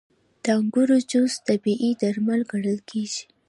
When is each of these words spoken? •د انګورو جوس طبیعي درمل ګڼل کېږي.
•د 0.43 0.45
انګورو 0.59 0.95
جوس 1.11 1.33
طبیعي 1.47 1.91
درمل 2.01 2.41
ګڼل 2.51 2.79
کېږي. 2.89 3.23